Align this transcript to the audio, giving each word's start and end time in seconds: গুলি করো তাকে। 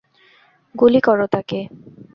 গুলি 0.75 0.99
করো 1.01 1.25
তাকে। 1.27 1.59